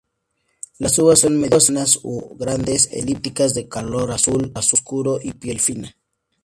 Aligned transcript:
Las 0.79 0.97
uvas 0.97 1.19
son 1.19 1.39
medianas 1.39 1.99
o 2.01 2.35
grandes, 2.35 2.89
elípticas, 2.91 3.53
de 3.53 3.69
color 3.69 4.09
azul 4.11 4.51
oscuro 4.55 5.19
y 5.21 5.33
piel 5.33 5.59
fina. 5.59 5.95